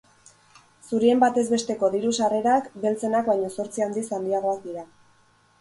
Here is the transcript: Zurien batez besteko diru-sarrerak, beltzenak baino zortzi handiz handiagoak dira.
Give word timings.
Zurien 0.87 1.19
batez 1.23 1.43
besteko 1.55 1.89
diru-sarrerak, 1.97 2.71
beltzenak 2.87 3.29
baino 3.33 3.53
zortzi 3.59 3.87
handiz 3.89 4.07
handiagoak 4.19 4.67
dira. 4.69 4.89